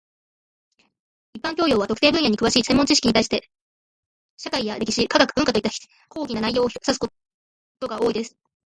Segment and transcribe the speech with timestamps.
[1.35, 3.47] 一般教養 （general knowledge） は、特定分野に詳しい専門知識に対して、
[4.35, 7.07] 社会や歴史、科学、文化といった広範な内容を指すこ
[7.79, 8.35] とが多いです。